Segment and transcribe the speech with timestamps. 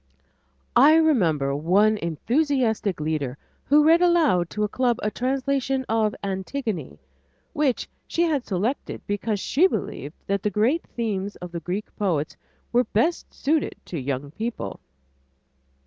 [0.75, 6.97] I remember one enthusiastic leader who read aloud to a club a translation of "Antigone,"
[7.53, 12.35] which she had selected because she believed that the great themes of the Greek poets
[12.73, 14.79] were best suited to young people.